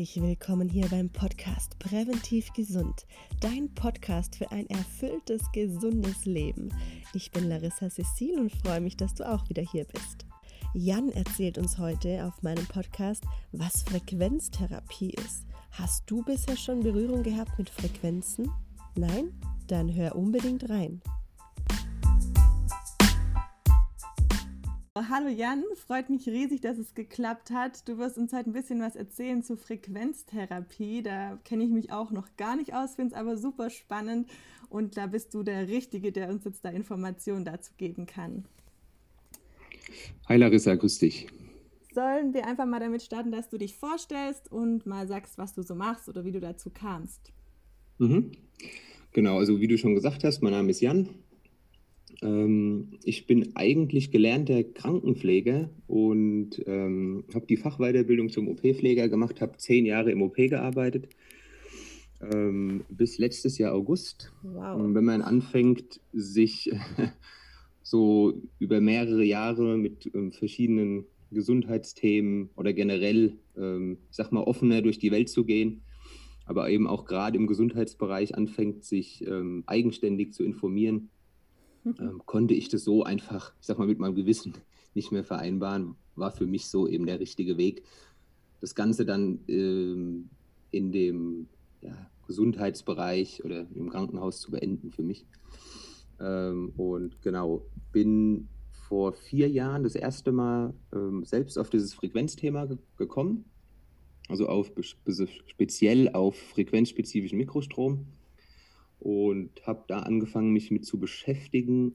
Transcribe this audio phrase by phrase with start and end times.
[0.00, 3.06] Herzlich willkommen hier beim Podcast Präventiv Gesund,
[3.42, 6.70] dein Podcast für ein erfülltes, gesundes Leben.
[7.12, 10.24] Ich bin Larissa Cecil und freue mich, dass du auch wieder hier bist.
[10.72, 15.44] Jan erzählt uns heute auf meinem Podcast, was Frequenztherapie ist.
[15.72, 18.50] Hast du bisher schon Berührung gehabt mit Frequenzen?
[18.96, 19.38] Nein?
[19.66, 21.02] Dann hör unbedingt rein.
[25.08, 27.88] Hallo Jan, freut mich riesig, dass es geklappt hat.
[27.88, 31.02] Du wirst uns heute ein bisschen was erzählen zu Frequenztherapie.
[31.02, 34.28] Da kenne ich mich auch noch gar nicht aus, finde es aber super spannend
[34.68, 38.44] und da bist du der Richtige, der uns jetzt da Informationen dazu geben kann.
[40.28, 41.28] Hi Larissa, grüß dich.
[41.94, 45.62] Sollen wir einfach mal damit starten, dass du dich vorstellst und mal sagst, was du
[45.62, 47.32] so machst oder wie du dazu kamst?
[47.98, 48.32] Mhm.
[49.12, 51.08] Genau, also wie du schon gesagt hast, mein Name ist Jan,
[52.22, 59.56] ähm, ich bin eigentlich gelernter Krankenpfleger und ähm, habe die Fachweiterbildung zum OP-Pfleger gemacht, habe
[59.56, 61.08] zehn Jahre im OP gearbeitet,
[62.20, 64.32] ähm, bis letztes Jahr August.
[64.42, 64.80] Wow.
[64.80, 66.70] Und wenn man anfängt, sich
[67.82, 74.82] so über mehrere Jahre mit ähm, verschiedenen Gesundheitsthemen oder generell, ähm, ich sag mal, offener
[74.82, 75.82] durch die Welt zu gehen,
[76.44, 81.08] aber eben auch gerade im Gesundheitsbereich anfängt, sich ähm, eigenständig zu informieren,
[81.84, 84.54] ähm, konnte ich das so einfach, ich sag mal, mit meinem Gewissen
[84.94, 87.84] nicht mehr vereinbaren, war für mich so eben der richtige Weg.
[88.60, 90.28] Das Ganze dann ähm,
[90.70, 91.48] in dem
[91.80, 95.26] ja, Gesundheitsbereich oder im Krankenhaus zu beenden für mich.
[96.20, 98.48] Ähm, und genau, bin
[98.88, 103.44] vor vier Jahren das erste Mal ähm, selbst auf dieses Frequenzthema ge gekommen.
[104.28, 104.70] Also auf
[105.46, 108.06] speziell auf frequenzspezifischen Mikrostrom
[109.00, 111.94] und habe da angefangen, mich mit zu beschäftigen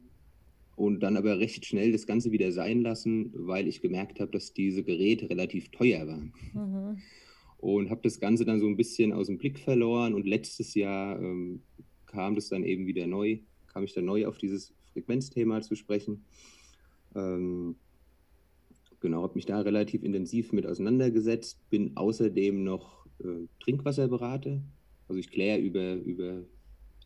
[0.76, 4.54] und dann aber recht schnell das Ganze wieder sein lassen, weil ich gemerkt habe, dass
[4.54, 6.34] diese Geräte relativ teuer waren.
[6.54, 7.02] Mhm.
[7.58, 11.20] Und habe das Ganze dann so ein bisschen aus dem Blick verloren und letztes Jahr
[11.22, 11.62] ähm,
[12.06, 16.26] kam das dann eben wieder neu, kam ich dann neu auf dieses Frequenzthema zu sprechen.
[17.16, 17.76] Ähm,
[19.00, 24.62] genau, habe mich da relativ intensiv mit auseinandergesetzt, bin außerdem noch äh, Trinkwasserberater.
[25.08, 26.44] Also ich kläre über, über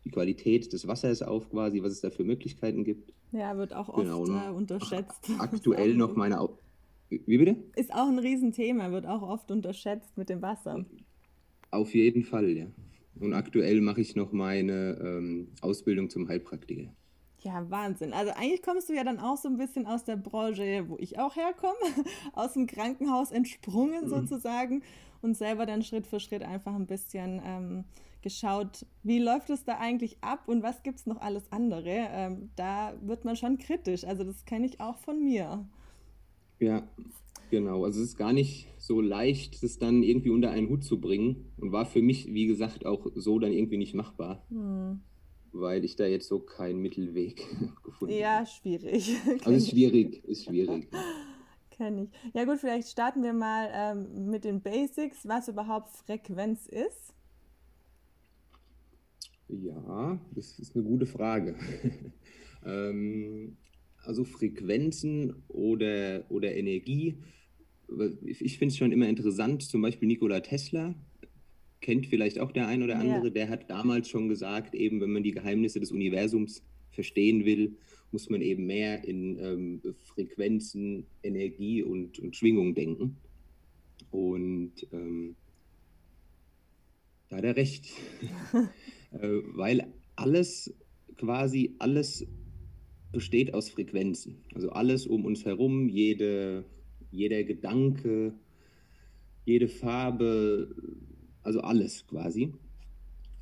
[0.04, 3.12] die Qualität des Wassers auf, quasi, was es da für Möglichkeiten gibt.
[3.32, 5.30] Ja, wird auch oft genau, äh, unterschätzt.
[5.38, 6.40] Aktuell noch meine.
[6.40, 6.58] Au
[7.08, 7.56] Wie bitte?
[7.76, 10.84] Ist auch ein Riesenthema, wird auch oft unterschätzt mit dem Wasser.
[11.70, 12.66] Auf jeden Fall, ja.
[13.20, 16.90] Und aktuell mache ich noch meine ähm, Ausbildung zum Heilpraktiker.
[17.42, 18.12] Ja, Wahnsinn.
[18.12, 21.18] Also eigentlich kommst du ja dann auch so ein bisschen aus der Branche, wo ich
[21.18, 21.74] auch herkomme,
[22.32, 24.08] aus dem Krankenhaus entsprungen mhm.
[24.08, 24.82] sozusagen
[25.22, 27.84] und selber dann Schritt für Schritt einfach ein bisschen ähm,
[28.22, 32.08] geschaut, wie läuft es da eigentlich ab und was gibt es noch alles andere.
[32.10, 34.04] Ähm, da wird man schon kritisch.
[34.04, 35.66] Also das kenne ich auch von mir.
[36.58, 36.86] Ja,
[37.50, 37.84] genau.
[37.84, 41.52] Also es ist gar nicht so leicht, das dann irgendwie unter einen Hut zu bringen
[41.58, 44.44] und war für mich, wie gesagt, auch so dann irgendwie nicht machbar.
[44.50, 45.00] Hm.
[45.52, 47.36] Weil ich da jetzt so keinen Mittelweg
[47.84, 48.20] gefunden habe.
[48.20, 49.16] Ja, schwierig.
[49.44, 50.88] Also ist schwierig, ist schwierig.
[51.70, 52.34] Kenne ich.
[52.34, 57.14] Ja gut, vielleicht starten wir mal ähm, mit den Basics, was überhaupt Frequenz ist.
[59.50, 61.56] Ja, das ist eine gute Frage.
[62.66, 63.56] ähm,
[64.04, 67.16] also Frequenzen oder, oder Energie.
[68.24, 70.94] Ich finde es schon immer interessant, zum Beispiel Nikola Tesla,
[71.80, 73.30] kennt vielleicht auch der ein oder andere, ja.
[73.30, 77.76] der hat damals schon gesagt, eben wenn man die Geheimnisse des Universums verstehen will,
[78.12, 83.16] muss man eben mehr in ähm, Frequenzen, Energie und, und Schwingung denken.
[84.10, 85.36] Und ähm,
[87.28, 87.86] da hat er recht.
[89.12, 90.74] Äh, weil alles,
[91.16, 92.26] quasi alles
[93.12, 94.38] besteht aus Frequenzen.
[94.54, 96.64] Also alles um uns herum, jede,
[97.10, 98.34] jeder Gedanke,
[99.44, 100.74] jede Farbe,
[101.42, 102.52] also alles quasi.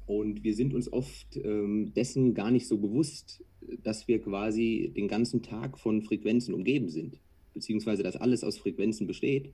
[0.07, 3.45] Und wir sind uns oft ähm, dessen gar nicht so bewusst,
[3.83, 7.21] dass wir quasi den ganzen Tag von Frequenzen umgeben sind,
[7.53, 9.53] beziehungsweise dass alles aus Frequenzen besteht.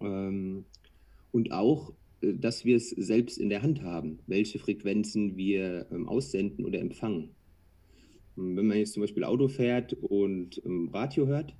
[0.00, 0.64] Ähm,
[1.32, 1.92] und auch
[2.32, 7.30] dass wir es selbst in der Hand haben, welche Frequenzen wir ähm, aussenden oder empfangen.
[8.36, 11.54] Ähm, wenn man jetzt zum Beispiel Auto fährt und ähm, Radio hört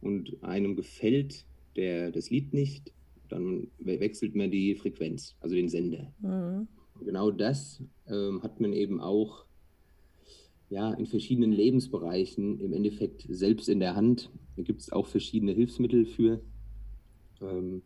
[0.00, 1.46] und einem gefällt
[1.76, 2.92] der, das Lied nicht,
[3.28, 6.12] dann wechselt man die Frequenz, also den Sender.
[6.20, 6.68] Mhm.
[7.04, 9.44] Genau das ähm, hat man eben auch
[10.68, 14.30] ja, in verschiedenen Lebensbereichen im Endeffekt selbst in der Hand.
[14.56, 16.40] Da gibt es auch verschiedene Hilfsmittel für.
[17.40, 17.82] Ähm,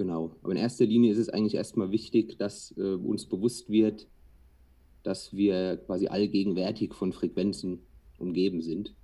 [0.00, 0.34] Genau.
[0.42, 4.08] Aber in erster Linie ist es eigentlich erstmal wichtig, dass äh, uns bewusst wird,
[5.02, 7.80] dass wir quasi allgegenwärtig von Frequenzen
[8.16, 8.94] umgeben sind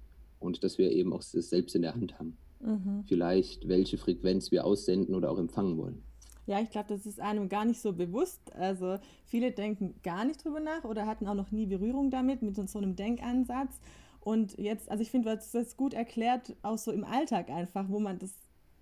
[0.40, 2.38] und dass wir eben auch das selbst in der Hand haben.
[2.60, 3.04] Mhm.
[3.06, 6.02] Vielleicht welche Frequenz wir aussenden oder auch empfangen wollen.
[6.46, 8.40] Ja, ich glaube, das ist einem gar nicht so bewusst.
[8.54, 8.96] Also
[9.26, 12.78] viele denken gar nicht drüber nach oder hatten auch noch nie Berührung damit, mit so
[12.78, 13.80] einem Denkansatz.
[14.20, 17.90] Und jetzt, also ich finde, du hast das gut erklärt, auch so im Alltag einfach,
[17.90, 18.32] wo man das,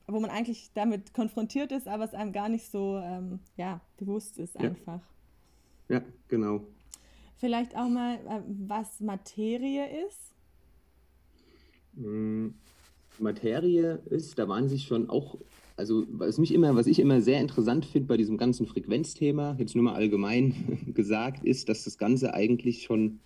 [0.06, 4.38] wo man eigentlich damit konfrontiert ist, aber es einem gar nicht so ähm, ja, bewusst
[4.38, 5.00] ist einfach.
[5.88, 6.66] Ja, genau.
[7.36, 10.34] Vielleicht auch mal, äh, was Materie ist.
[11.94, 12.48] Mm,
[13.18, 15.38] Materie ist, da waren sich schon auch,
[15.76, 19.74] also was mich immer, was ich immer sehr interessant finde bei diesem ganzen Frequenzthema, jetzt
[19.74, 23.20] nur mal allgemein gesagt, ist, dass das Ganze eigentlich schon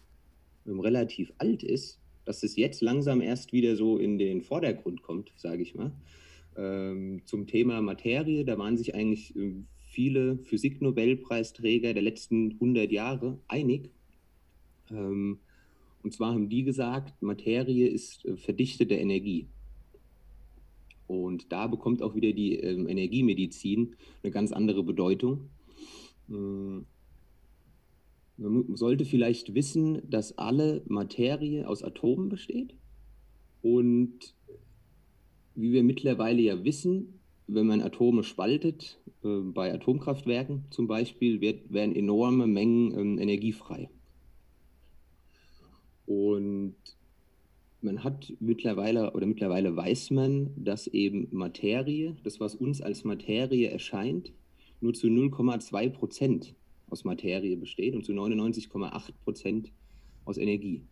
[0.67, 5.33] ähm, relativ alt ist, dass es jetzt langsam erst wieder so in den Vordergrund kommt,
[5.37, 5.93] sage ich mal.
[6.59, 9.53] Ähm, zum Thema Materie, da waren sich eigentlich äh,
[9.91, 13.91] viele Physiknobelpreisträger der letzten 100 Jahre einig.
[14.91, 15.39] Ähm,
[16.03, 19.47] und zwar haben die gesagt, Materie ist äh, verdichtete Energie.
[21.07, 23.95] Und da bekommt auch wieder die ähm, Energiemedizin
[24.25, 25.51] eine ganz andere Bedeutung.
[26.29, 26.87] Ähm,
[28.37, 32.75] man sollte vielleicht wissen, dass alle Materie aus Atomen besteht.
[33.63, 34.35] Und
[35.59, 41.73] wie wir mittlerweile ja wissen, wenn man Atome spaltet, äh, bei Atomkraftwerken zum Beispiel, wird,
[41.73, 43.91] werden enorme Mengen ähm, Energie frei.
[46.07, 46.77] Und
[47.81, 53.69] man hat mittlerweile oder mittlerweile weiß man, dass eben Materie, das was uns als Materie
[53.69, 54.33] erscheint,
[54.81, 56.55] nur zu 0,2 Prozent
[56.89, 59.73] aus Materie besteht und zu 99,8 Prozent
[60.25, 60.83] aus Energie.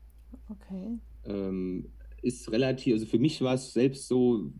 [0.49, 0.99] Okay.
[1.25, 1.87] Ähm,
[2.27, 4.51] ist relativ, also für mich war es selbst so,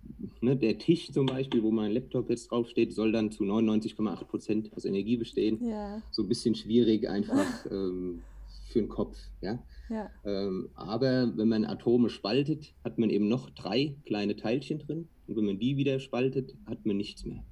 [0.41, 4.73] ne, der Tisch zum Beispiel, wo mein Laptop jetzt draufsteht, soll dann zu 99,8 Prozent
[4.77, 5.59] aus Energie bestehen.
[5.67, 6.01] Ja.
[6.13, 8.23] So ein bisschen schwierig einfach ähm,
[8.69, 9.19] für den Kopf.
[9.41, 9.59] Ja?
[9.91, 10.09] ja.
[10.25, 15.09] Ähm, aber wenn man Atome spaltet, hat man eben noch drei kleine Teilchen drin.
[15.27, 17.45] Und wenn man die wieder spaltet, hat man nichts mehr.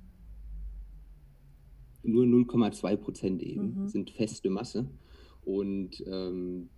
[2.04, 3.88] Nur 0,2 Prozent eben mhm.
[3.88, 4.86] sind feste Masse.
[5.44, 6.68] Und ähm,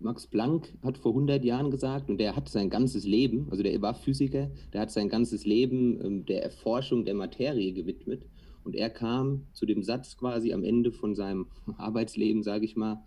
[0.00, 3.80] Max Planck hat vor 100 Jahren gesagt, und der hat sein ganzes Leben, also der
[3.82, 8.24] war Physiker, der hat sein ganzes Leben ähm, der Erforschung der Materie gewidmet.
[8.64, 11.46] Und er kam zu dem Satz quasi am Ende von seinem
[11.78, 13.02] Arbeitsleben, sage ich mal,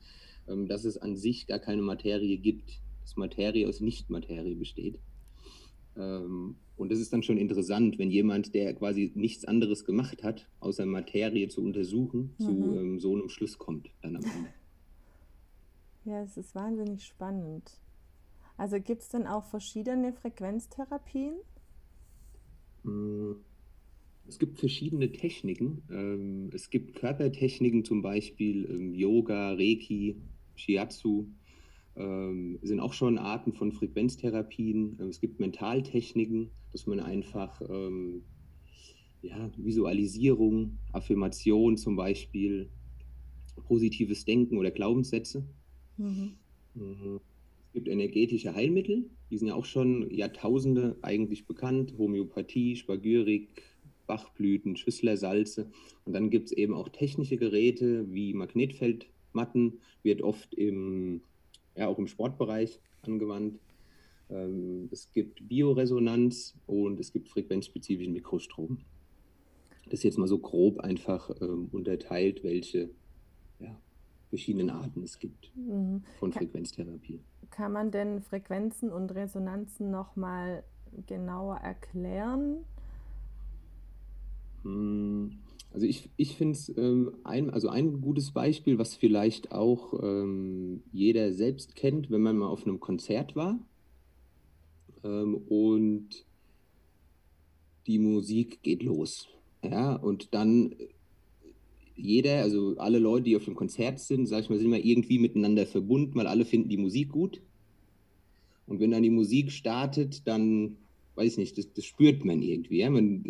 [0.47, 4.99] ähm, dass es an sich gar keine Materie gibt, dass Materie aus Nichtmaterie besteht.
[5.95, 10.47] Ähm, und das ist dann schon interessant, wenn jemand, der quasi nichts anderes gemacht hat,
[10.59, 12.43] außer Materie zu untersuchen, mhm.
[12.43, 14.49] zu so einem Schluss kommt dann am Ende.
[16.03, 17.79] Ja, es ist wahnsinnig spannend.
[18.57, 21.35] Also gibt es denn auch verschiedene Frequenztherapien?
[22.83, 23.33] Mm,
[24.27, 25.83] es gibt verschiedene Techniken.
[25.91, 30.15] Ähm, es gibt Körpertechniken, zum Beispiel ähm, Yoga, Reiki,
[30.55, 31.27] Shiatsu.
[31.95, 34.99] Ähm, sind auch schon Arten von Frequenztherapien.
[35.01, 37.61] Es gibt Mentaltechniken, dass man einfach
[39.21, 42.69] ja, Visualisierung, Affirmation zum Beispiel,
[43.67, 45.45] positives Denken oder Glaubenssätze
[46.01, 47.19] Mhm.
[47.67, 51.93] Es gibt energetische Heilmittel, die sind ja auch schon Jahrtausende eigentlich bekannt.
[51.97, 53.63] Homöopathie, Spagyrik,
[54.07, 55.71] Bachblüten, Schüsslersalze.
[56.03, 61.21] Und dann gibt es eben auch technische Geräte wie Magnetfeldmatten, wird oft im,
[61.77, 63.59] ja, auch im Sportbereich angewandt.
[64.29, 68.79] Ähm, es gibt Bioresonanz und es gibt frequenzspezifischen Mikrostrom.
[69.85, 72.89] Das ist jetzt mal so grob einfach ähm, unterteilt, welche
[74.31, 76.03] verschiedenen Arten es gibt mhm.
[76.19, 77.19] von Frequenztherapie.
[77.51, 80.63] Kann man denn Frequenzen und Resonanzen nochmal
[81.05, 82.63] genauer erklären?
[84.63, 85.33] Hm,
[85.73, 90.81] also ich, ich finde es ähm, ein, also ein gutes Beispiel, was vielleicht auch ähm,
[90.93, 93.59] jeder selbst kennt, wenn man mal auf einem Konzert war
[95.03, 96.25] ähm, und
[97.85, 99.27] die Musik geht los.
[99.61, 100.73] Ja, und dann
[102.01, 105.19] jeder, also alle Leute, die auf dem Konzert sind, sag ich mal, sind immer irgendwie
[105.19, 107.41] miteinander verbunden, weil alle finden die Musik gut.
[108.67, 110.77] Und wenn dann die Musik startet, dann,
[111.15, 112.79] weiß ich nicht, das, das spürt man irgendwie.
[112.79, 112.89] Ja?
[112.89, 113.23] Man,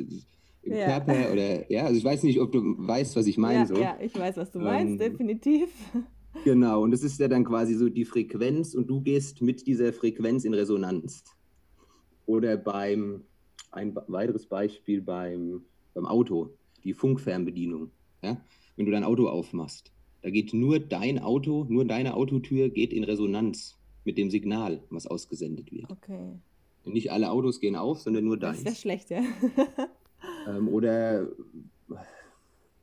[0.63, 0.85] Im ja.
[0.85, 3.59] Körper oder, ja, also ich weiß nicht, ob du weißt, was ich meine.
[3.59, 3.75] Ja, so.
[3.75, 5.69] ja, ich weiß, was du meinst, ähm, definitiv.
[6.45, 9.91] Genau, und das ist ja dann quasi so die Frequenz und du gehst mit dieser
[9.91, 11.23] Frequenz in Resonanz.
[12.25, 13.23] Oder beim,
[13.71, 16.51] ein weiteres Beispiel beim, beim Auto,
[16.83, 17.91] die Funkfernbedienung.
[18.23, 18.39] Ja?
[18.75, 23.03] Wenn du dein Auto aufmachst, da geht nur dein Auto, nur deine Autotür geht in
[23.03, 25.89] Resonanz mit dem Signal, was ausgesendet wird.
[25.91, 26.33] Okay.
[26.85, 28.63] Nicht alle Autos gehen auf, sondern nur deins.
[28.63, 29.21] Das ist ja schlecht, ja.
[30.47, 31.29] ähm, oder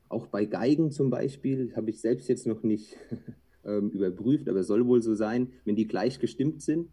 [0.07, 2.97] auch bei Geigen zum Beispiel, habe ich selbst jetzt noch nicht
[3.65, 6.89] ähm, überprüft, aber soll wohl so sein, wenn die gleich gestimmt sind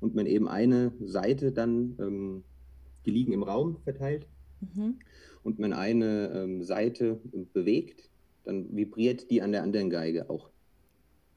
[0.00, 2.44] und man eben eine Seite dann, ähm,
[3.06, 4.26] die liegen im Raum verteilt,
[4.60, 4.96] mhm.
[5.42, 7.20] und man eine ähm, Seite
[7.52, 8.09] bewegt,
[8.44, 10.50] dann vibriert die an der anderen Geige auch,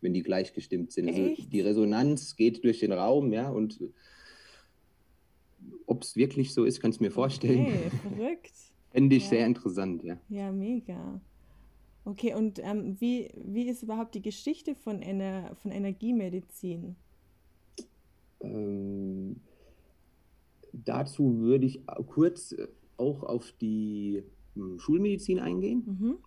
[0.02, 1.10] wenn die gleichgestimmt sind.
[1.10, 3.80] Also die Resonanz geht durch den Raum, ja, und
[5.86, 7.62] ob es wirklich so ist, kannst du mir vorstellen.
[7.62, 8.52] Okay, verrückt.
[8.92, 9.30] Fände ich ja.
[9.30, 10.18] sehr interessant, ja.
[10.30, 11.20] Ja, mega.
[12.06, 16.96] Okay, und ähm, wie, wie ist überhaupt die Geschichte von, Ener von Energiemedizin?
[18.42, 19.38] Ähm,
[20.74, 22.56] dazu würde ich kurz
[22.98, 24.24] auch auf die
[24.56, 25.84] hm, Schulmedizin eingehen.
[25.86, 26.18] Mhm.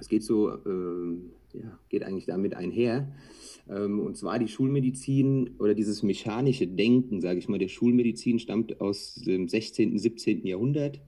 [0.00, 3.12] Es geht so, äh, ja, geht eigentlich damit einher.
[3.68, 8.80] Ähm, und zwar die Schulmedizin oder dieses mechanische Denken, sage ich mal, der Schulmedizin stammt
[8.80, 10.46] aus dem 16., 17.
[10.46, 11.00] Jahrhundert.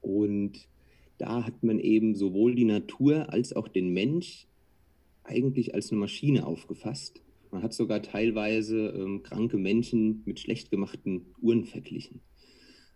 [0.00, 0.68] Und
[1.18, 4.46] da hat man eben sowohl die Natur als auch den Mensch
[5.22, 7.22] eigentlich als eine Maschine aufgefasst.
[7.50, 12.20] Man hat sogar teilweise ähm, kranke Menschen mit schlecht gemachten Uhren verglichen.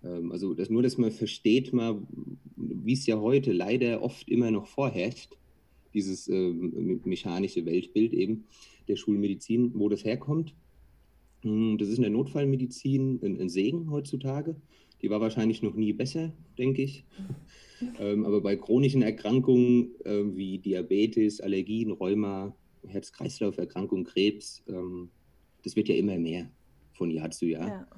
[0.05, 2.01] Ähm, also das, nur, dass man versteht mal,
[2.57, 5.37] wie es ja heute leider oft immer noch vorherrscht,
[5.93, 8.45] dieses ähm, mechanische Weltbild eben
[8.89, 10.55] der Schulmedizin, wo das herkommt.
[11.43, 14.57] Hm, das ist in der Notfallmedizin ein, ein Segen heutzutage.
[15.03, 17.05] Die war wahrscheinlich noch nie besser, denke ich.
[17.99, 22.57] Ähm, aber bei chronischen Erkrankungen äh, wie Diabetes, Allergien, Rheuma,
[22.87, 25.11] Herz-Kreislauf-Erkrankungen, Krebs, ähm,
[25.65, 26.51] das wird ja immer mehr
[26.93, 27.69] von Jahr zu Jahr.
[27.69, 27.89] Ja.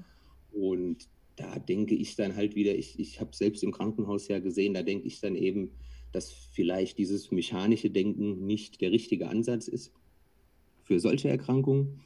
[0.51, 4.75] Und da denke ich dann halt wieder, ich, ich habe selbst im Krankenhaus ja gesehen,
[4.75, 5.71] da denke ich dann eben,
[6.13, 9.93] dass vielleicht dieses mechanische Denken nicht der richtige Ansatz ist
[10.83, 12.01] für solche Erkrankungen.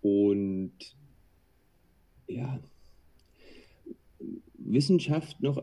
[0.00, 0.72] Und
[2.28, 2.60] ja,
[4.58, 5.62] Wissenschaft noch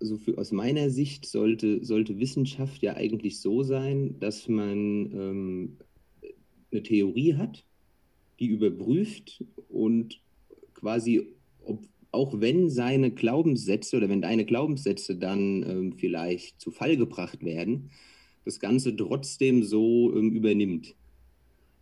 [0.00, 5.76] also für, aus meiner Sicht sollte, sollte Wissenschaft ja eigentlich so sein, dass man ähm,
[6.70, 7.64] eine Theorie hat,
[8.38, 10.20] die überprüft und
[10.74, 11.26] quasi,
[11.64, 17.44] ob, auch wenn seine Glaubenssätze oder wenn deine Glaubenssätze dann ähm, vielleicht zu Fall gebracht
[17.44, 17.90] werden,
[18.44, 20.94] das Ganze trotzdem so ähm, übernimmt.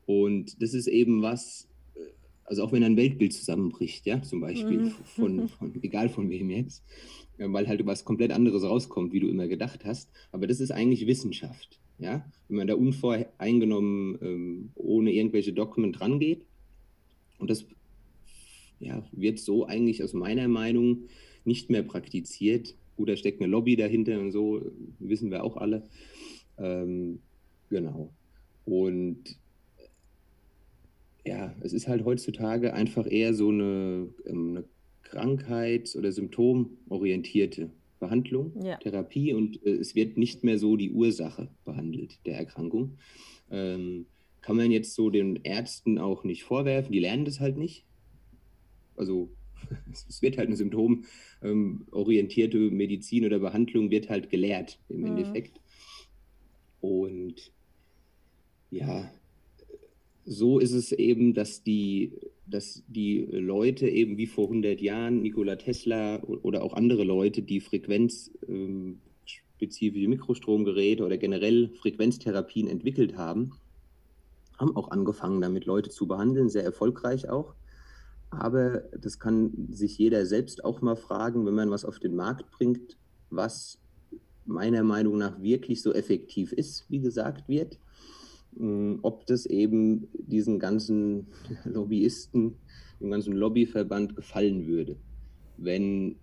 [0.04, 2.00] Und das ist eben was, äh,
[2.44, 4.90] also auch wenn ein Weltbild zusammenbricht, ja, zum Beispiel, mhm.
[5.04, 6.84] von, von, egal von wem jetzt,
[7.38, 10.10] weil halt was komplett anderes rauskommt, wie du immer gedacht hast.
[10.32, 11.78] Aber das ist eigentlich Wissenschaft.
[11.98, 12.24] Ja?
[12.48, 16.46] Wenn man da unvoreingenommen ähm, ohne irgendwelche Dokumente rangeht.
[17.38, 17.66] Und das
[18.80, 21.04] ja, wird so eigentlich aus meiner Meinung
[21.44, 22.74] nicht mehr praktiziert.
[22.96, 24.62] Gut, da steckt eine Lobby dahinter und so,
[24.98, 25.84] wissen wir auch alle.
[26.58, 27.20] Ähm,
[27.68, 28.10] genau.
[28.64, 29.38] Und
[31.26, 34.64] ja, es ist halt heutzutage einfach eher so eine, ähm, eine
[35.02, 38.76] krankheits- oder symptomorientierte Behandlung, ja.
[38.76, 42.98] Therapie und äh, es wird nicht mehr so die Ursache behandelt der Erkrankung.
[43.50, 44.06] Ähm,
[44.42, 47.84] kann man jetzt so den Ärzten auch nicht vorwerfen, die lernen das halt nicht.
[48.96, 49.30] Also
[50.08, 55.06] es wird halt eine symptomorientierte ähm, Medizin oder Behandlung wird halt gelehrt im mhm.
[55.06, 55.60] Endeffekt.
[56.80, 57.52] Und
[58.70, 59.10] ja,
[60.24, 62.12] so ist es eben, dass die
[62.46, 67.60] dass die Leute eben wie vor 100 Jahren, Nikola Tesla oder auch andere Leute, die
[67.60, 73.52] frequenzspezifische ähm, Mikrostromgeräte oder generell Frequenztherapien entwickelt haben,
[74.58, 77.54] haben auch angefangen damit Leute zu behandeln, sehr erfolgreich auch.
[78.30, 82.50] Aber das kann sich jeder selbst auch mal fragen, wenn man was auf den Markt
[82.50, 82.98] bringt,
[83.30, 83.78] was
[84.44, 87.78] meiner Meinung nach wirklich so effektiv ist, wie gesagt wird.
[89.02, 91.26] Ob das eben diesen ganzen
[91.64, 92.56] Lobbyisten,
[93.00, 94.96] dem ganzen Lobbyverband gefallen würde,
[95.58, 96.16] wenn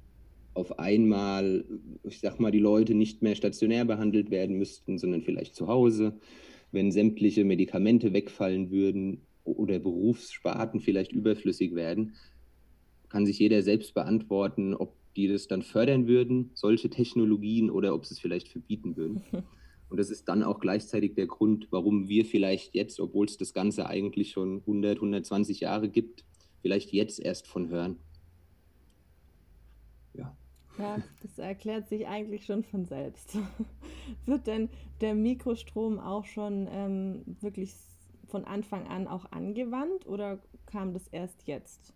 [0.56, 1.66] auf einmal,
[2.04, 6.20] ich sag mal, die Leute nicht mehr stationär behandelt werden müssten, sondern vielleicht zu Hause,
[6.72, 12.16] wenn sämtliche Medikamente wegfallen würden oder Berufssparten vielleicht überflüssig werden,
[13.10, 18.06] kann sich jeder selbst beantworten, ob die das dann fördern würden, solche Technologien, oder ob
[18.06, 19.22] sie es vielleicht verbieten würden.
[19.90, 23.54] Und das ist dann auch gleichzeitig der Grund, warum wir vielleicht jetzt, obwohl es das
[23.54, 26.26] Ganze eigentlich schon 100, 120 Jahre gibt,
[26.64, 27.98] vielleicht jetzt erst von hören.
[30.16, 30.36] Ja.
[30.80, 33.38] Ja, das erklärt sich eigentlich schon von selbst.
[34.26, 34.70] Wird denn
[35.02, 37.76] der Mikrostrom auch schon ähm, wirklich
[38.34, 41.94] von Anfang an auch angewandt oder kam das erst jetzt?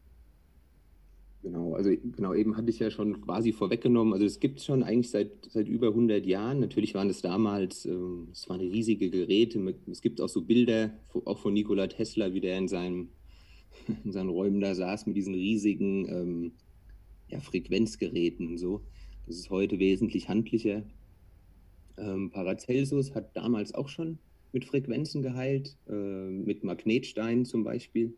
[1.41, 4.13] Genau, also genau, eben hatte ich ja schon quasi vorweggenommen.
[4.13, 6.60] Also es gibt es schon eigentlich seit, seit über 100 Jahren.
[6.60, 9.60] Natürlich waren es damals, ähm, waren riesige Geräte.
[9.89, 10.91] Es gibt auch so Bilder,
[11.25, 13.10] auch von Nikola Tesla, wie der in, seinem,
[14.03, 16.51] in seinen Räumen da saß mit diesen riesigen ähm,
[17.29, 18.84] ja, Frequenzgeräten und so.
[19.25, 20.84] Das ist heute wesentlich handlicher.
[21.98, 24.20] Ähm, Paracelsus hat damals auch schon
[24.58, 28.18] mit Frequenzen geheilt, äh, mit Magnetsteinen zum Beispiel.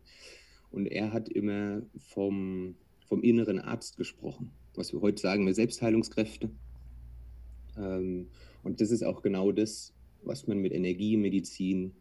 [0.72, 2.76] Und er hat immer vom
[3.10, 6.52] vom inneren Arzt gesprochen, was wir heute sagen, wir Selbstheilungskräfte.
[7.76, 8.28] Ähm,
[8.64, 11.94] und das ist auch genau das, was man mit Energiemedizin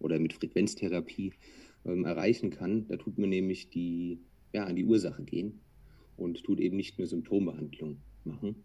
[0.00, 1.32] oder mit Frequenztherapie
[1.86, 2.86] ähm, erreichen kann.
[2.88, 4.20] Da tut man nämlich die,
[4.52, 5.60] ja, an die Ursache gehen
[6.18, 8.56] und tut eben nicht nur Symptombehandlung machen.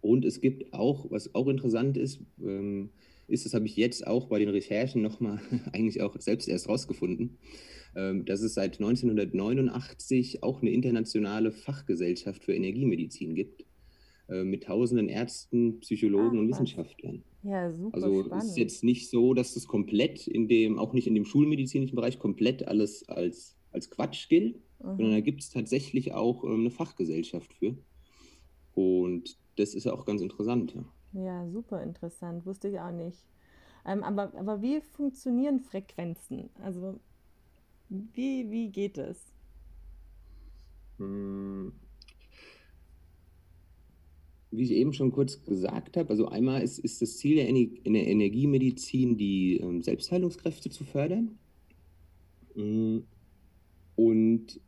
[0.00, 2.90] Und es gibt auch, was auch interessant ist, ähm,
[3.28, 5.40] ist, das habe ich jetzt auch bei den Recherchen nochmal
[5.72, 7.38] eigentlich auch selbst erst rausgefunden,
[7.94, 13.64] ähm, dass es seit 1989 auch eine internationale Fachgesellschaft für Energiemedizin gibt,
[14.28, 17.22] äh, mit tausenden Ärzten, Psychologen ah, und Wissenschaftlern.
[17.42, 17.94] Ja, super.
[17.94, 18.44] Also spannend.
[18.44, 21.94] es ist jetzt nicht so, dass das komplett in dem, auch nicht in dem schulmedizinischen
[21.94, 24.96] Bereich, komplett alles als, als Quatsch gilt, mhm.
[24.96, 27.76] sondern da gibt es tatsächlich auch ähm, eine Fachgesellschaft für.
[28.74, 30.74] Und das ist ja auch ganz interessant.
[30.74, 30.84] Ja.
[31.16, 32.44] Ja, super interessant.
[32.44, 33.24] Wusste ich auch nicht.
[33.86, 36.50] Ähm, aber, aber wie funktionieren Frequenzen?
[36.62, 37.00] Also
[37.88, 39.32] wie, wie geht es?
[40.98, 41.72] Hm.
[44.50, 47.68] Wie ich eben schon kurz gesagt habe, also einmal ist, ist das Ziel der, Ener
[47.84, 51.38] der Energiemedizin, die ähm, Selbstheilungskräfte zu fördern.
[52.54, 53.04] Hm.
[53.96, 54.60] Und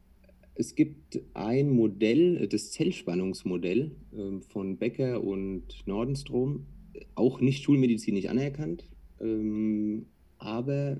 [0.59, 6.67] es gibt ein Modell, das Zellspannungsmodell ähm, von Becker und Nordenstrom,
[7.15, 8.89] auch nicht schulmedizinisch anerkannt,
[9.21, 10.07] ähm,
[10.39, 10.99] aber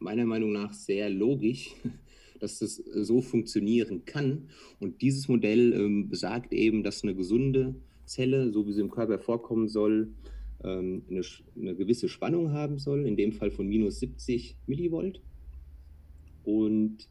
[0.00, 1.70] meiner Meinung nach sehr logisch,
[2.40, 4.48] dass das so funktionieren kann.
[4.80, 9.18] Und dieses Modell ähm, besagt eben, dass eine gesunde Zelle, so wie sie im Körper
[9.20, 10.12] vorkommen soll,
[10.62, 11.22] eine,
[11.56, 15.22] eine gewisse Spannung haben soll, in dem Fall von minus 70 Millivolt.
[16.44, 17.08] Und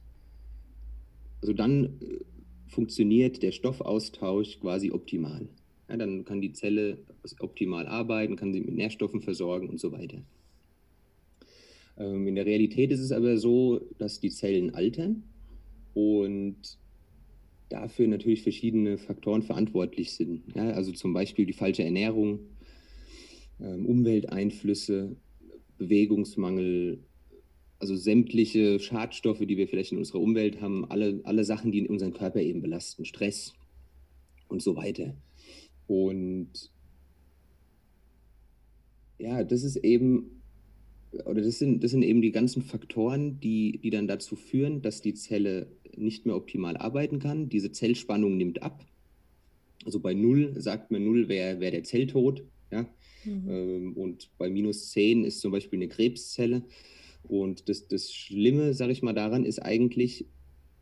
[1.41, 2.19] also dann äh,
[2.67, 5.47] funktioniert der Stoffaustausch quasi optimal.
[5.89, 6.99] Ja, dann kann die Zelle
[7.39, 10.21] optimal arbeiten, kann sie mit Nährstoffen versorgen und so weiter.
[11.97, 15.23] Ähm, in der Realität ist es aber so, dass die Zellen altern
[15.93, 16.77] und
[17.69, 20.43] dafür natürlich verschiedene Faktoren verantwortlich sind.
[20.55, 22.39] Ja, also zum Beispiel die falsche Ernährung,
[23.59, 25.15] ähm, Umwelteinflüsse,
[25.77, 26.99] Bewegungsmangel,
[27.79, 32.13] also sämtliche Schadstoffe, die wir vielleicht in unserer Umwelt haben, alle, alle Sachen, die unseren
[32.13, 33.53] Körper eben belasten, Stress
[34.49, 35.15] und so weiter.
[35.87, 36.71] Und
[39.17, 40.41] ja, das ist eben,
[41.25, 45.01] oder das sind, das sind eben die ganzen Faktoren, die, die dann dazu führen, dass
[45.01, 47.49] die Zelle nicht mehr optimal arbeiten kann.
[47.49, 48.85] Diese Zellspannung nimmt ab.
[49.85, 52.43] Also bei Null sagt man Null wäre wär der Zelltod.
[52.71, 52.85] Ja?
[53.25, 53.49] Mhm.
[53.49, 56.63] Ähm, und bei minus 10 ist zum Beispiel eine Krebszelle.
[57.23, 60.25] Und das, das Schlimme, sage ich mal, daran ist eigentlich,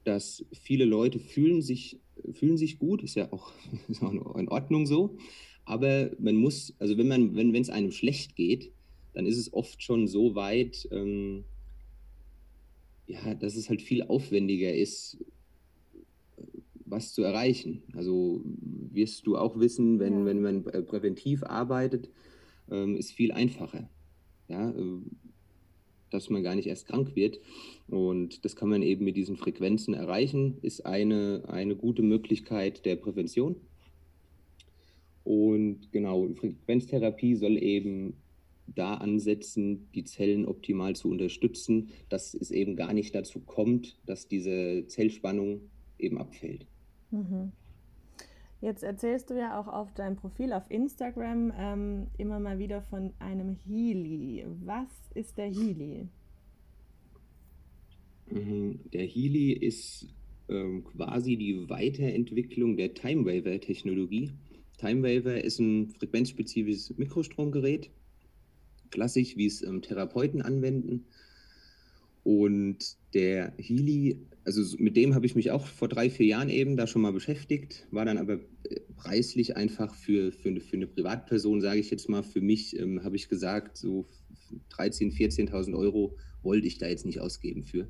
[0.03, 1.99] dass viele Leute fühlen sich,
[2.31, 3.51] fühlen sich gut, ist ja auch,
[3.89, 5.17] ist auch in Ordnung so.
[5.65, 8.71] Aber man muss, also wenn man, wenn es einem schlecht geht,
[9.13, 11.43] dann ist es oft schon so weit, ähm,
[13.07, 15.17] ja, dass es halt viel aufwendiger ist,
[16.85, 17.83] was zu erreichen.
[17.93, 20.25] Also wirst du auch wissen, wenn, ja.
[20.25, 22.09] wenn man präventiv arbeitet,
[22.71, 23.89] ähm, ist viel einfacher.
[24.47, 25.01] Ja, äh,
[26.09, 27.39] dass man gar nicht erst krank wird.
[27.87, 32.95] Und das kann man eben mit diesen Frequenzen erreichen, ist eine, eine gute Möglichkeit der
[32.95, 33.55] Prävention.
[35.23, 38.13] Und genau, Frequenztherapie soll eben
[38.67, 44.27] da ansetzen, die Zellen optimal zu unterstützen, dass es eben gar nicht dazu kommt, dass
[44.27, 45.61] diese Zellspannung
[45.99, 46.65] eben abfällt.
[47.11, 47.51] Mhm.
[48.59, 53.13] Jetzt erzählst du ja auch auf deinem Profil auf Instagram ähm, immer mal wieder von
[53.19, 54.45] einem Healy.
[54.63, 56.07] Was ist der Healy?
[58.31, 60.07] Mhm, der Healy ist
[60.49, 64.31] ähm, quasi die Weiterentwicklung der Timewaver-Technologie.
[64.77, 67.89] Timewaver ist ein frequenzspezifisches Mikrostromgerät,
[68.89, 71.05] klassisch, wie es ähm, Therapeuten anwenden.
[72.27, 76.77] Und der Healy also mit dem habe ich mich auch vor drei, vier Jahren eben
[76.77, 80.87] da schon mal beschäftigt, war dann aber äh, preislich einfach für, für, eine, für eine
[80.87, 84.07] Privatperson, sage ich jetzt mal, für mich ähm, habe ich gesagt, so
[84.71, 87.89] 13.000, 14.000 Euro wollte ich da jetzt nicht ausgeben für.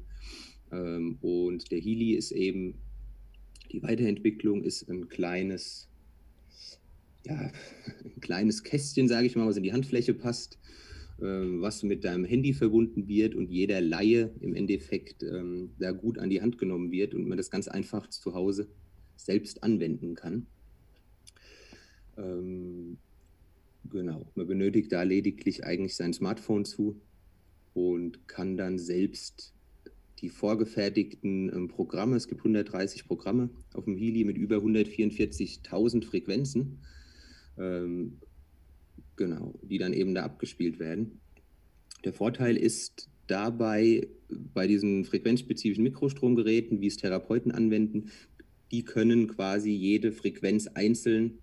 [0.72, 2.74] Ähm, und der Healy ist eben,
[3.72, 5.90] die Weiterentwicklung ist ein kleines,
[7.28, 7.52] ja,
[8.04, 10.58] ein kleines Kästchen, sage ich mal, was in die Handfläche passt
[11.20, 16.30] was mit deinem Handy verbunden wird und jeder Laie im Endeffekt ähm, da gut an
[16.30, 18.68] die Hand genommen wird und man das ganz einfach zu Hause
[19.16, 20.46] selbst anwenden kann.
[22.18, 22.98] Ähm,
[23.90, 27.02] genau, man benötigt da lediglich eigentlich sein Smartphone zu
[27.74, 29.54] und kann dann selbst
[30.20, 36.80] die vorgefertigten ähm, Programme, es gibt 130 Programme auf dem Healy mit über 144.000 Frequenzen,
[37.58, 38.20] ähm,
[39.18, 41.20] Genau, die dann eben da abgespielt werden.
[42.06, 48.12] Der Vorteil ist, dabei bei diesen frequenzspezifischen Mikrostromgeräten, wie es Therapeuten anwenden,
[48.72, 51.40] die können quasi jede Frequenz einzeln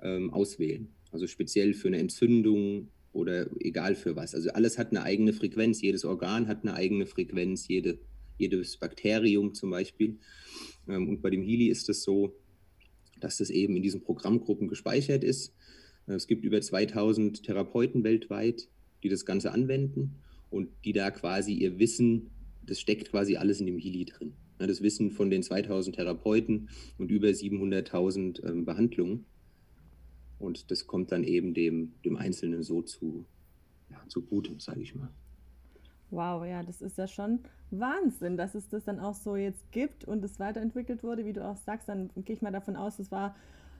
[0.00, 0.88] ähm, auswählen.
[1.12, 4.34] Also speziell für eine Entzündung oder egal für was.
[4.34, 7.98] Also alles hat eine eigene Frequenz, jedes Organ hat eine eigene Frequenz, jede,
[8.38, 10.18] jedes Bakterium zum Beispiel.
[10.88, 12.36] Ähm, und bei dem Healy ist es so,
[13.18, 15.54] dass das eben in diesen Programmgruppen gespeichert ist.
[16.06, 18.68] Es gibt über 2000 Therapeuten weltweit,
[19.02, 20.16] die das Ganze anwenden
[20.50, 22.30] und die da quasi ihr Wissen,
[22.64, 24.34] das steckt quasi alles in dem Healy drin.
[24.58, 29.26] Das Wissen von den 2000 Therapeuten und über 700.000 ähm, Behandlungen.
[30.38, 33.26] Und das kommt dann eben dem, dem Einzelnen so zu,
[33.90, 35.10] ja, zugute, sage ich mal.
[36.10, 37.40] Wow, ja, das ist ja schon
[37.70, 41.44] Wahnsinn, dass es das dann auch so jetzt gibt und es weiterentwickelt wurde, wie du
[41.44, 41.88] auch sagst.
[41.88, 43.34] Dann gehe ich mal davon aus, es war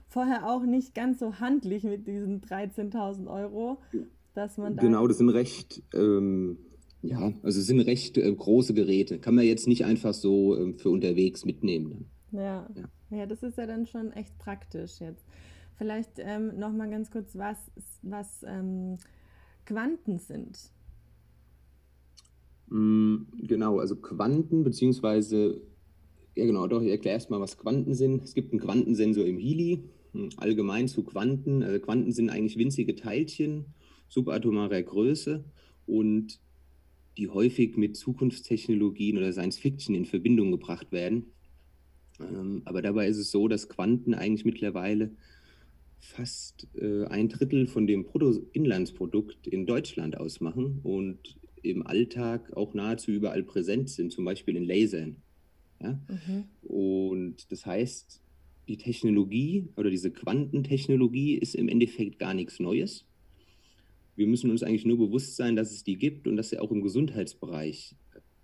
[0.07, 3.79] vorher auch nicht ganz so handlich mit diesen 13.000 Euro,
[4.33, 6.57] dass man da Genau, das sind recht, ähm,
[7.01, 9.19] ja, also sind recht äh, große Geräte.
[9.19, 12.05] Kann man jetzt nicht einfach so ähm, für unterwegs mitnehmen.
[12.31, 12.67] Ja.
[12.75, 13.17] ja.
[13.17, 15.25] ja, das ist ja dann schon echt praktisch jetzt.
[15.77, 17.57] Vielleicht ähm, noch mal ganz kurz, was,
[18.01, 18.97] was ähm,
[19.65, 20.71] Quanten sind.
[22.69, 25.61] Mm, genau, also Quanten, beziehungsweise,
[26.35, 28.23] ja genau, doch, ich erkläre erstmal, was Quanten sind.
[28.23, 29.83] Es gibt einen Quantensensor im Heli,
[30.37, 31.63] allgemein zu Quanten.
[31.63, 33.65] Also Quanten sind eigentlich winzige Teilchen
[34.09, 35.43] subatomarer Größe
[35.85, 36.39] und
[37.17, 41.31] die häufig mit Zukunftstechnologien oder Science Fiction in Verbindung gebracht werden.
[42.19, 45.11] Ähm, aber dabei ist es so, dass Quanten eigentlich mittlerweile
[45.99, 53.11] fast äh, ein Drittel von dem Bruttoinlandsprodukt in Deutschland ausmachen und im Alltag auch nahezu
[53.11, 55.17] überall präsent sind, zum Beispiel in Lasern.
[55.81, 55.99] Ja?
[56.07, 56.43] Mhm.
[56.61, 58.21] Und das heißt,
[58.67, 63.05] die Technologie oder diese Quantentechnologie ist im Endeffekt gar nichts Neues.
[64.15, 66.71] Wir müssen uns eigentlich nur bewusst sein, dass es die gibt und dass sie auch
[66.71, 67.95] im Gesundheitsbereich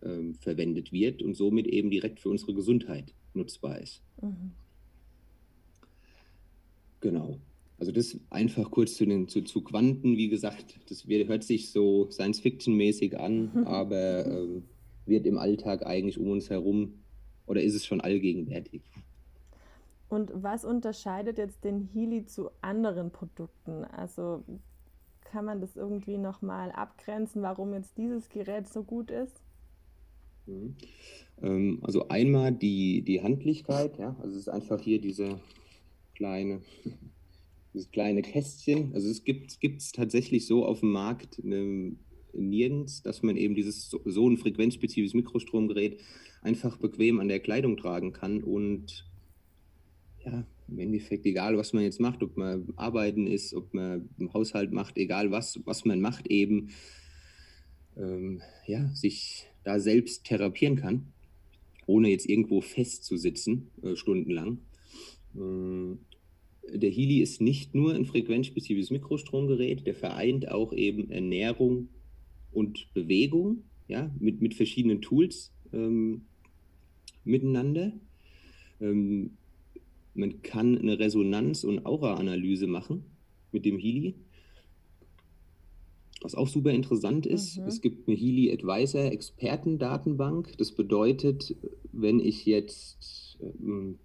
[0.01, 4.01] äh, verwendet wird und somit eben direkt für unsere Gesundheit nutzbar ist.
[4.21, 4.51] Mhm.
[7.01, 7.39] Genau.
[7.77, 12.09] Also das einfach kurz zu den zu, zu Quanten, wie gesagt, das hört sich so
[12.09, 14.63] Science-Fiction-mäßig an, aber ähm,
[15.05, 16.93] wird im Alltag eigentlich um uns herum
[17.45, 18.83] oder ist es schon allgegenwärtig.
[20.13, 23.83] Und was unterscheidet jetzt den Healy zu anderen Produkten?
[23.83, 24.43] Also
[25.21, 29.41] kann man das irgendwie nochmal abgrenzen, warum jetzt dieses Gerät so gut ist?
[30.45, 30.75] Mhm.
[31.41, 35.39] Ähm, also einmal die, die Handlichkeit, ja, also es ist einfach hier diese
[36.13, 36.61] kleine
[37.73, 38.93] dieses kleine Kästchen.
[38.93, 41.95] Also es gibt es tatsächlich so auf dem Markt ne,
[42.33, 46.01] nirgends, dass man eben dieses so ein frequenzspezifisches Mikrostromgerät
[46.43, 49.11] einfach bequem an der Kleidung tragen kann und
[50.25, 54.33] ja, im Endeffekt, egal was man jetzt macht, ob man arbeiten ist, ob man im
[54.33, 56.69] Haushalt macht, egal was, was man macht, eben
[57.97, 61.07] ähm, ja, sich da selbst therapieren kann,
[61.85, 64.59] ohne jetzt irgendwo festzusitzen, äh, stundenlang.
[65.35, 65.99] Ähm,
[66.73, 71.89] der Healy ist nicht nur ein frequenzspezifisches Mikrostromgerät, der vereint auch eben Ernährung
[72.51, 76.21] und Bewegung, ja, mit, mit verschiedenen Tools ähm,
[77.25, 77.91] miteinander.
[78.79, 79.31] Ähm,
[80.13, 83.05] man kann eine Resonanz- und Aura-Analyse machen
[83.51, 84.15] mit dem Healy.
[86.21, 87.67] Was auch super interessant ist, mhm.
[87.67, 90.57] es gibt eine Healy Advisor Expertendatenbank.
[90.57, 91.55] Das bedeutet,
[91.91, 93.99] wenn ich jetzt ähm,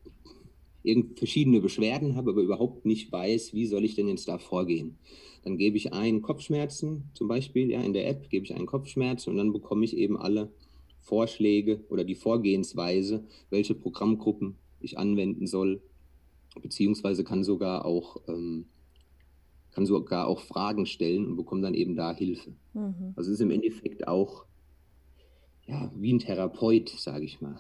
[1.17, 4.97] verschiedene Beschwerden habe, aber überhaupt nicht weiß, wie soll ich denn jetzt da vorgehen.
[5.45, 9.31] Dann gebe ich ein Kopfschmerzen, zum Beispiel, ja, in der App gebe ich einen Kopfschmerzen
[9.31, 10.51] und dann bekomme ich eben alle
[11.01, 15.81] Vorschläge oder die Vorgehensweise, welche Programmgruppen ich anwenden soll,
[16.63, 18.67] beziehungsweise kann sogar auch, ähm,
[19.73, 22.53] kann sogar auch Fragen stellen und bekomme dann eben da Hilfe.
[22.75, 23.13] Mhm.
[23.17, 24.45] Also es ist im Endeffekt auch
[25.67, 27.57] ja, wie ein Therapeut, sage ich mal.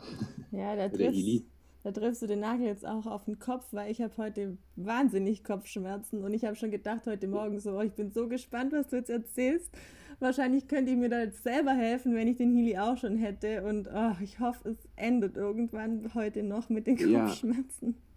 [0.50, 1.44] Ja, der trifft,
[1.84, 5.44] da triffst du den Nagel jetzt auch auf den Kopf, weil ich habe heute wahnsinnig
[5.44, 8.88] Kopfschmerzen und ich habe schon gedacht heute Morgen so, oh, ich bin so gespannt, was
[8.88, 9.70] du jetzt erzählst.
[10.20, 13.62] Wahrscheinlich könnte ich mir da jetzt selber helfen, wenn ich den Healy auch schon hätte
[13.62, 17.90] und oh, ich hoffe, es endet irgendwann heute noch mit den Kopfschmerzen.
[17.90, 18.07] Ja,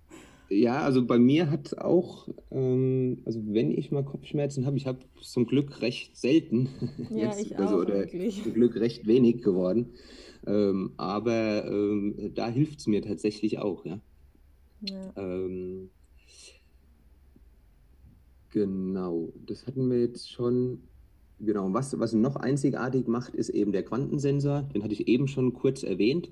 [0.52, 5.00] ja also bei mir hat auch, ähm, also wenn ich mal Kopfschmerzen habe, ich habe
[5.22, 6.70] zum Glück recht selten.
[7.10, 8.08] Ja, jetzt, ich also, auch oder.
[8.08, 9.94] Zum Glück recht wenig geworden.
[10.46, 14.00] Ähm, aber ähm, da hilft es mir tatsächlich auch, ja.
[14.82, 15.14] ja.
[15.16, 15.90] Ähm,
[18.50, 20.84] genau, das hatten wir jetzt schon.
[21.40, 24.62] Genau, was, was noch einzigartig macht, ist eben der Quantensensor.
[24.76, 26.32] Den hatte ich eben schon kurz erwähnt.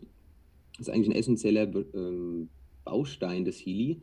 [0.78, 2.50] Das ist eigentlich ein essentieller ähm,
[2.90, 4.02] Baustein des Healy.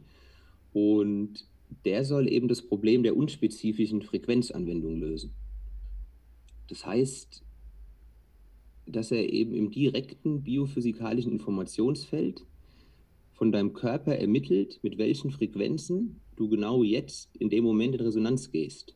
[0.72, 1.44] Und
[1.84, 5.32] der soll eben das Problem der unspezifischen Frequenzanwendung lösen.
[6.68, 7.42] Das heißt,
[8.86, 12.44] dass er eben im direkten biophysikalischen Informationsfeld
[13.32, 18.50] von deinem Körper ermittelt, mit welchen Frequenzen du genau jetzt in dem Moment in Resonanz
[18.50, 18.94] gehst.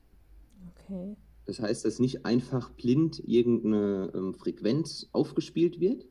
[0.69, 1.17] Okay.
[1.47, 6.07] Das heißt, dass nicht einfach blind irgendeine ähm, Frequenz aufgespielt wird,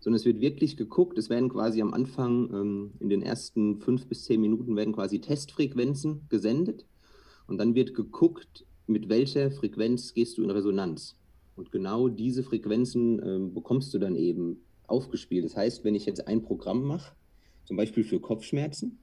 [0.00, 1.18] sondern es wird wirklich geguckt.
[1.18, 5.20] Es werden quasi am Anfang ähm, in den ersten fünf bis zehn Minuten werden quasi
[5.20, 6.86] Testfrequenzen gesendet
[7.46, 11.16] und dann wird geguckt, mit welcher Frequenz gehst du in Resonanz.
[11.56, 15.44] Und genau diese Frequenzen ähm, bekommst du dann eben aufgespielt.
[15.44, 17.14] Das heißt, wenn ich jetzt ein Programm mache,
[17.64, 18.98] zum Beispiel für Kopfschmerzen,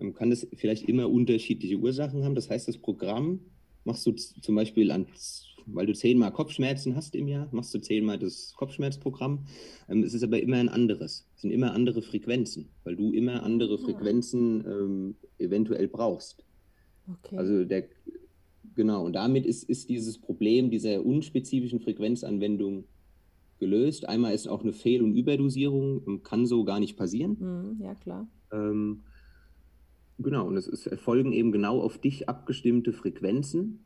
[0.00, 2.34] ähm, kann das vielleicht immer unterschiedliche Ursachen haben.
[2.34, 3.40] Das heißt, das Programm
[3.84, 5.06] machst du zum Beispiel an,
[5.66, 9.46] weil du zehnmal Kopfschmerzen hast im Jahr, machst du zehnmal das Kopfschmerzprogramm.
[9.88, 11.28] Ähm, es ist aber immer ein anderes.
[11.34, 13.78] Es sind immer andere Frequenzen, weil du immer andere ah.
[13.78, 16.44] Frequenzen ähm, eventuell brauchst.
[17.08, 17.36] Okay.
[17.36, 17.88] Also der,
[18.74, 22.84] genau, und damit ist, ist dieses Problem dieser unspezifischen Frequenzanwendung
[23.58, 24.08] gelöst.
[24.08, 27.36] Einmal ist auch eine Fehl- und Überdosierung, ähm, kann so gar nicht passieren.
[27.38, 28.28] Mhm, ja, klar.
[28.52, 29.02] Ähm,
[30.18, 33.84] genau, und es, es erfolgen eben genau auf dich abgestimmte Frequenzen.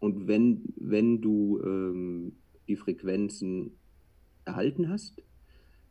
[0.00, 2.32] Und wenn, wenn du ähm,
[2.68, 3.72] die Frequenzen
[4.44, 5.22] erhalten hast,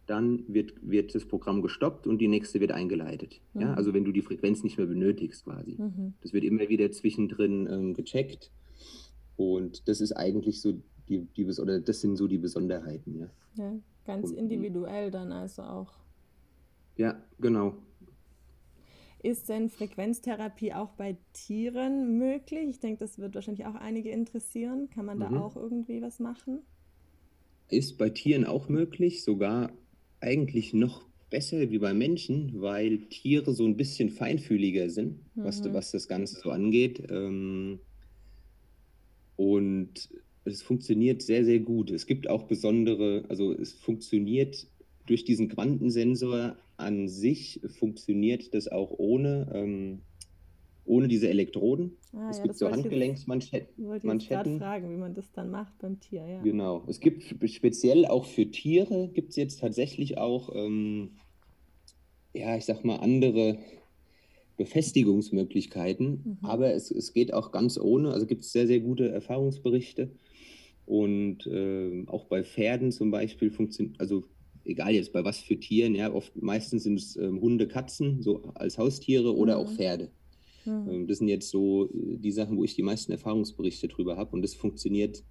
[0.07, 3.41] dann wird, wird das Programm gestoppt und die nächste wird eingeleitet.
[3.53, 3.61] Mhm.
[3.61, 5.75] Ja, also wenn du die Frequenz nicht mehr benötigst quasi.
[5.77, 6.13] Mhm.
[6.21, 8.51] Das wird immer wieder zwischendrin ähm, gecheckt.
[9.35, 13.29] Und das ist eigentlich so die, die oder das sind so die Besonderheiten, ja.
[13.57, 13.73] Ja,
[14.05, 15.93] ganz und, individuell dann also auch.
[16.97, 17.75] Ja, genau.
[19.25, 22.69] Ist denn Frequenztherapie auch bei Tieren möglich?
[22.69, 24.87] Ich denke, das wird wahrscheinlich auch einige interessieren.
[24.91, 25.37] Kann man da mhm.
[25.39, 26.59] auch irgendwie was machen?
[27.67, 29.71] Ist bei Tieren auch möglich, sogar
[30.19, 35.43] eigentlich noch besser wie bei Menschen, weil Tiere so ein bisschen feinfühliger sind, mhm.
[35.43, 37.01] was, was das Ganze so angeht.
[37.09, 37.79] Ähm,
[39.37, 40.07] und
[40.43, 41.89] es funktioniert sehr, sehr gut.
[41.89, 44.67] Es gibt auch besondere, also es funktioniert
[45.05, 49.99] durch diesen Quantensensor an sich, funktioniert das auch ohne, ähm,
[50.85, 51.97] ohne diese Elektroden.
[52.13, 53.73] Ah, es ja, gibt so Handgelenksmanschetten.
[53.77, 56.25] Ich wollte gerade fragen, wie man das dann macht beim Tier.
[56.27, 56.41] Ja.
[56.41, 56.83] Genau.
[56.87, 61.11] Es gibt speziell auch für Tiere, gibt es jetzt tatsächlich auch, ähm,
[62.33, 63.57] ja, ich sag mal, andere
[64.57, 66.37] Befestigungsmöglichkeiten.
[66.41, 66.45] Mhm.
[66.45, 68.11] Aber es, es geht auch ganz ohne.
[68.11, 70.11] Also gibt es sehr, sehr gute Erfahrungsberichte.
[70.85, 74.23] Und äh, auch bei Pferden zum Beispiel funktioniert, also
[74.65, 78.43] egal jetzt bei was für Tieren, ja, oft meistens sind es ähm, Hunde, Katzen, so
[78.55, 79.39] als Haustiere mhm.
[79.39, 79.75] oder auch mhm.
[79.75, 80.11] Pferde.
[80.65, 80.89] Mhm.
[80.89, 84.31] Ähm, das sind jetzt so äh, die Sachen, wo ich die meisten Erfahrungsberichte drüber habe
[84.35, 85.23] und das funktioniert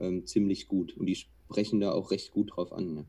[0.00, 2.94] ähm, ziemlich gut und die sprechen da auch recht gut drauf an.
[2.94, 3.04] Ne?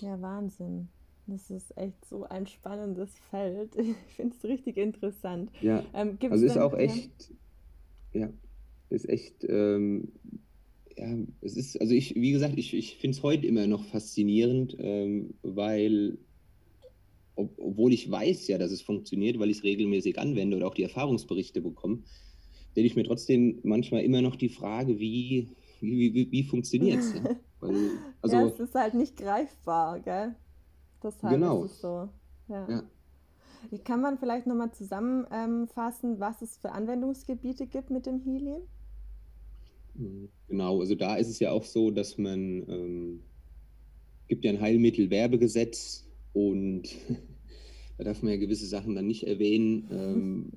[0.00, 0.88] Ja, Wahnsinn.
[1.26, 3.76] Das ist echt so ein spannendes Feld.
[3.76, 5.50] Ich finde es richtig interessant.
[5.60, 7.32] Ja, ähm, also ist auch echt,
[8.12, 8.32] ja, ja
[8.90, 10.12] ist echt ähm,
[10.98, 14.76] ja, es ist, also ich, wie gesagt, ich, ich finde es heute immer noch faszinierend,
[14.80, 16.18] ähm, weil,
[17.36, 20.74] ob, obwohl ich weiß ja, dass es funktioniert, weil ich es regelmäßig anwende oder auch
[20.74, 22.02] die Erfahrungsberichte bekomme,
[22.72, 25.48] stelle ich mir trotzdem manchmal immer noch die Frage, wie,
[25.80, 27.14] wie, wie, wie funktioniert es?
[28.22, 30.34] also, ja, es ist halt nicht greifbar, gell?
[31.02, 31.64] Deshalb genau.
[31.64, 32.08] ist es so.
[32.48, 32.68] Ja.
[32.68, 32.82] ja.
[33.84, 38.62] Kann man vielleicht nochmal zusammenfassen, was es für Anwendungsgebiete gibt mit dem Helium?
[40.48, 43.20] Genau, also da ist es ja auch so, dass man ähm,
[44.28, 46.82] gibt ja ein Heilmittelwerbegesetz und
[47.98, 49.88] da darf man ja gewisse Sachen dann nicht erwähnen.
[49.90, 50.52] Ähm,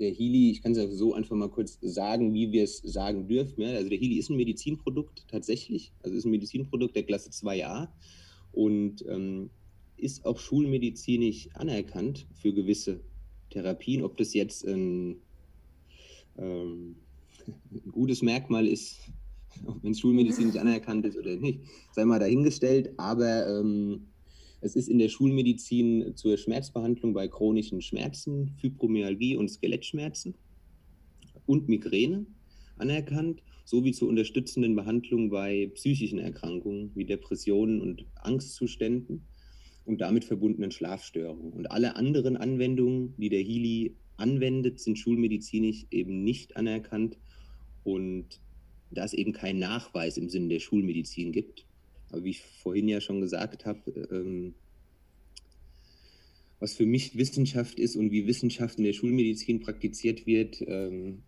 [0.00, 3.28] der Hili, ich kann es ja so einfach mal kurz sagen, wie wir es sagen
[3.28, 3.60] dürfen.
[3.60, 3.68] Ja?
[3.68, 7.88] Also der Hili ist ein Medizinprodukt tatsächlich, also ist ein Medizinprodukt der Klasse 2a
[8.52, 9.50] und ähm,
[9.98, 13.00] ist auch schulmedizinisch anerkannt für gewisse
[13.50, 15.16] Therapien, ob das jetzt ein
[16.38, 16.96] ähm,
[17.48, 18.98] ein gutes Merkmal ist,
[19.82, 21.60] wenn es schulmedizinisch anerkannt ist oder nicht,
[21.92, 24.06] sei mal dahingestellt, aber ähm,
[24.60, 30.34] es ist in der Schulmedizin zur Schmerzbehandlung bei chronischen Schmerzen, Fibromyalgie und Skelettschmerzen
[31.46, 32.26] und Migräne
[32.76, 39.26] anerkannt, sowie zur unterstützenden Behandlung bei psychischen Erkrankungen wie Depressionen und Angstzuständen
[39.84, 41.52] und damit verbundenen Schlafstörungen.
[41.52, 47.18] Und alle anderen Anwendungen, die der Healy anwendet, sind schulmedizinisch eben nicht anerkannt
[47.84, 48.26] und
[48.90, 51.64] da es eben keinen Nachweis im Sinne der Schulmedizin gibt,
[52.10, 54.54] aber wie ich vorhin ja schon gesagt habe, ähm,
[56.58, 61.22] was für mich Wissenschaft ist und wie Wissenschaft in der Schulmedizin praktiziert wird, ähm,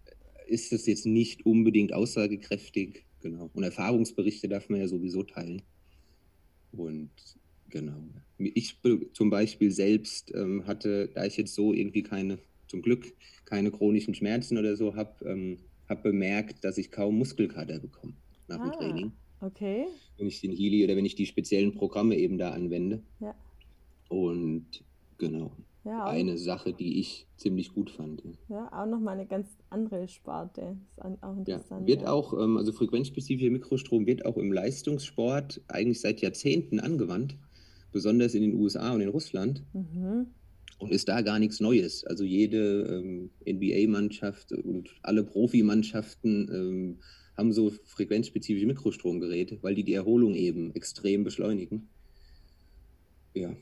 [0.46, 3.04] ist das jetzt nicht unbedingt aussagekräftig.
[3.22, 3.50] Genau.
[3.54, 5.62] Und Erfahrungsberichte darf man ja sowieso teilen.
[6.72, 7.10] Und
[7.70, 8.04] genau.
[8.38, 8.76] Ich
[9.12, 14.14] zum Beispiel selbst ähm, hatte, da ich jetzt so irgendwie keine, zum Glück keine chronischen
[14.14, 18.14] Schmerzen oder so habe, ähm, habe bemerkt, dass ich kaum Muskelkater bekomme
[18.48, 19.12] nach ah, dem Training.
[19.40, 19.86] Okay.
[20.16, 23.02] Wenn ich den Healy oder wenn ich die speziellen Programme eben da anwende.
[23.20, 23.34] Ja.
[24.08, 24.66] Und
[25.18, 25.52] genau.
[25.84, 28.22] Ja, Eine Sache, die ich ziemlich gut fand.
[28.22, 28.30] ja.
[28.48, 30.76] ja, auch nochmal eine ganz andere Sparte.
[30.88, 31.88] Ist auch Ja, interessant.
[31.88, 32.12] wird ja.
[32.12, 37.36] auch, ähm, also frequenzspezifischer Mikrostrom wird auch im Leistungssport eigentlich seit Jahrzehnten angewandt,
[37.90, 39.64] besonders in den USA und in Russland.
[39.72, 40.28] Mhm.
[40.82, 42.04] Und ist da gar nichts Neues.
[42.04, 47.00] Also jede ähm, NBA-Mannschaft und alle Profimannschaften ähm,
[47.36, 51.90] haben so frequenzspezifische Mikrostromgeräte, weil die die Erholung eben extrem beschleunigen.
[53.34, 53.56] Ja,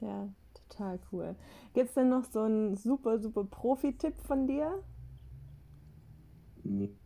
[0.00, 1.36] Ja, total cool.
[1.74, 4.82] Gibt es denn noch so einen super, super Profi-Tipp von dir?
[6.64, 6.96] Mhm.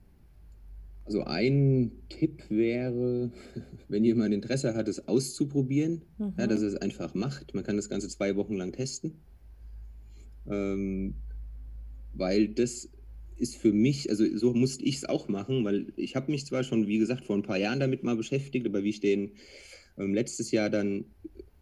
[1.05, 3.31] Also ein Tipp wäre,
[3.89, 6.05] wenn jemand Interesse hat, es auszuprobieren,
[6.39, 6.63] ja, dass Mhm.
[6.63, 7.55] er es einfach macht.
[7.55, 9.24] Man kann das Ganze zwei Wochen lang testen,
[10.49, 11.15] ähm,
[12.13, 12.89] weil das
[13.37, 16.63] ist für mich, also so musste ich es auch machen, weil ich habe mich zwar
[16.63, 19.33] schon, wie gesagt, vor ein paar Jahren damit mal beschäftigt, aber wie ich den
[19.99, 21.07] ähm, letztes Jahr dann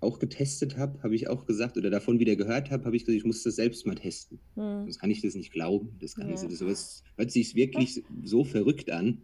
[0.01, 3.19] auch getestet habe, habe ich auch gesagt, oder davon wieder gehört habe, habe ich gesagt,
[3.19, 4.41] ich muss das selbst mal testen.
[4.55, 4.83] Hm.
[4.83, 6.45] Sonst kann ich das nicht glauben, das Ganze.
[6.45, 6.51] Ja.
[6.51, 9.23] Das, das hört sich wirklich so verrückt an,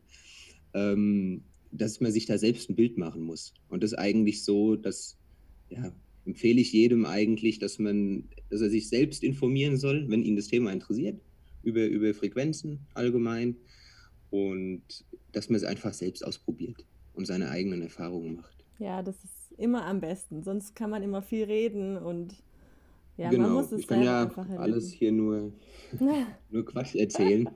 [0.75, 1.43] ähm,
[1.73, 3.55] dass man sich da selbst ein Bild machen muss.
[3.69, 5.19] Und das eigentlich so, dass,
[5.69, 5.93] ja,
[6.29, 10.49] empfehle ich jedem eigentlich, dass man, dass er sich selbst informieren soll, wenn ihn das
[10.49, 11.19] Thema interessiert,
[11.63, 13.57] über, über Frequenzen allgemein
[14.29, 14.83] und
[15.33, 18.65] dass man es einfach selbst ausprobiert und seine eigenen Erfahrungen macht.
[18.79, 20.43] Ja, das ist immer am besten.
[20.43, 22.35] Sonst kann man immer viel reden und
[23.17, 24.99] ja, man genau, muss es ich kann ja einfach alles erleben.
[24.99, 25.53] hier nur,
[26.51, 27.49] nur Quatsch erzählen.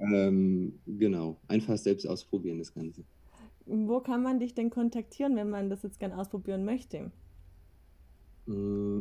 [0.00, 3.04] ähm, genau, einfach selbst ausprobieren das Ganze.
[3.66, 7.12] Wo kann man dich denn kontaktieren, wenn man das jetzt gern ausprobieren möchte?
[8.48, 9.00] Mm,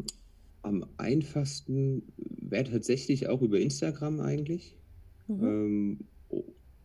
[0.64, 4.76] Am einfachsten wäre tatsächlich auch über Instagram eigentlich.
[5.28, 5.44] Mhm.
[5.44, 6.44] Ähm, o-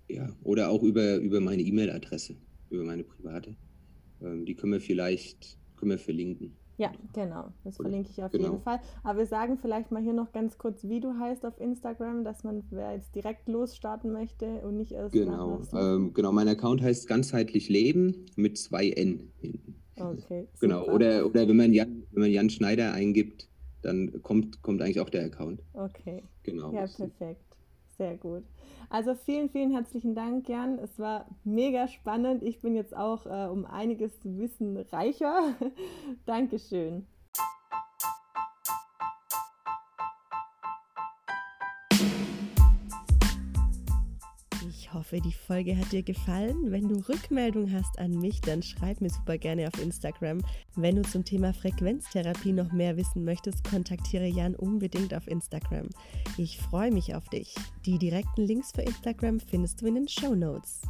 [0.09, 2.37] ja, oder auch über, über meine E-Mail-Adresse,
[2.71, 3.57] über meine private.
[4.21, 6.53] Ähm, die können wir vielleicht können wir verlinken.
[6.79, 7.53] Ja, genau.
[7.65, 8.45] Das verlinke ich auf genau.
[8.51, 8.81] jeden Fall.
[9.03, 12.45] Aber wir sagen vielleicht mal hier noch ganz kurz, wie du heißt auf Instagram, dass
[12.45, 16.33] man, wer jetzt direkt losstarten möchte und nicht erst Genau, ähm, genau.
[16.33, 19.82] Mein Account heißt ganzheitlich Leben mit zwei N hinten.
[19.97, 20.81] Okay, Genau.
[20.81, 20.95] super.
[20.95, 23.49] Oder, oder wenn man Jan, wenn man Jan Schneider eingibt,
[23.83, 25.63] dann kommt, kommt eigentlich auch der Account.
[25.75, 26.23] Okay.
[26.45, 26.73] Genau.
[26.73, 27.45] Ja, perfekt.
[27.99, 28.45] Sehr gut.
[28.89, 30.79] Also vielen, vielen herzlichen Dank, Jan.
[30.79, 32.43] Es war mega spannend.
[32.43, 35.55] Ich bin jetzt auch äh, um einiges Wissen reicher.
[36.27, 37.07] Dankeschön.
[44.93, 46.71] Ich hoffe, die Folge hat dir gefallen.
[46.71, 50.43] Wenn du Rückmeldung hast an mich, dann schreib mir super gerne auf Instagram.
[50.77, 55.89] Wenn du zum Thema Frequenztherapie noch mehr wissen möchtest, kontaktiere Jan unbedingt auf Instagram.
[56.37, 57.55] Ich freue mich auf dich.
[57.87, 60.83] Die direkten Links für Instagram findest du in den Show Notes.